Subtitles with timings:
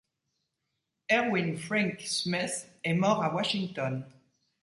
[1.11, 4.03] Erwin Frink Smith est mort à Washington.